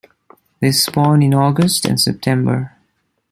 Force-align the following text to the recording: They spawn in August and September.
They 0.61 0.71
spawn 0.71 1.21
in 1.21 1.35
August 1.35 1.85
and 1.85 2.01
September. 2.01 2.75